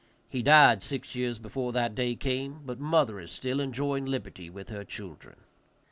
[0.27, 4.69] He died six years before that day came, but mother is still enjoying liberty with
[4.69, 5.35] her children.